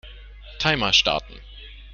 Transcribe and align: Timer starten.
Timer 0.57 0.91
starten. 0.93 1.39